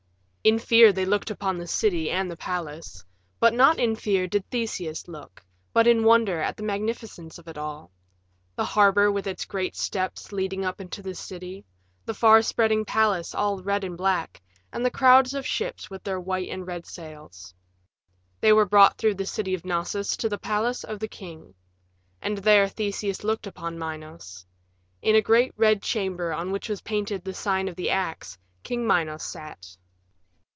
In 0.43 0.57
fear 0.57 0.91
they 0.91 1.05
looked 1.05 1.29
upon 1.29 1.59
the 1.59 1.67
city 1.67 2.09
and 2.09 2.31
the 2.31 2.35
palace. 2.35 3.05
But 3.39 3.53
not 3.53 3.77
in 3.77 3.95
fear 3.95 4.25
did 4.25 4.43
Theseus 4.49 5.07
look, 5.07 5.43
but 5.71 5.85
in 5.85 6.03
wonder 6.03 6.41
at 6.41 6.57
the 6.57 6.63
magnificence 6.63 7.37
of 7.37 7.47
it 7.47 7.59
all 7.59 7.91
the 8.55 8.65
harbor 8.65 9.11
with 9.11 9.27
its 9.27 9.45
great 9.45 9.75
steps 9.75 10.31
leading 10.31 10.65
up 10.65 10.81
into 10.81 11.03
the 11.03 11.13
city, 11.13 11.63
the 12.05 12.15
far 12.15 12.41
spreading 12.41 12.85
palace 12.85 13.35
all 13.35 13.61
red 13.61 13.83
and 13.83 13.95
black, 13.95 14.41
and 14.73 14.83
the 14.83 14.89
crowds 14.89 15.35
of 15.35 15.45
ships 15.45 15.91
with 15.91 16.03
their 16.03 16.19
white 16.19 16.49
and 16.49 16.65
red 16.65 16.87
sails. 16.87 17.53
They 18.39 18.51
were 18.51 18.65
brought 18.65 18.97
through 18.97 19.13
the 19.21 19.27
city 19.27 19.53
of 19.53 19.63
Knossos 19.63 20.17
to 20.17 20.27
the 20.27 20.39
palace 20.39 20.83
of 20.83 20.97
the 20.99 21.07
king. 21.07 21.53
And 22.19 22.39
there 22.39 22.67
Theseus 22.67 23.23
looked 23.23 23.45
upon 23.45 23.77
Minos. 23.77 24.43
In 25.03 25.15
a 25.15 25.21
great 25.21 25.53
red 25.55 25.83
chamber 25.83 26.33
on 26.33 26.51
which 26.51 26.67
was 26.67 26.81
painted 26.81 27.23
the 27.23 27.35
sign 27.35 27.67
of 27.67 27.75
the 27.75 27.91
axe, 27.91 28.39
King 28.63 28.87
Minos 28.87 29.21
sat. 29.23 29.77